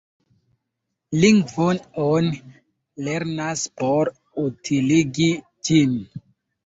Lingvon 1.23 1.81
oni 2.05 2.39
lernas 3.09 3.67
por 3.83 4.13
utiligi 4.49 5.33
ĝin. 5.69 5.95